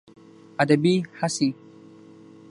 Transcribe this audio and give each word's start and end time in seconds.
ادبي 0.61 0.95
هڅې 1.19 1.47